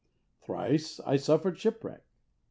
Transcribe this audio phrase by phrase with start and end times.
[0.43, 2.01] "Thrice I suffered shipwreck."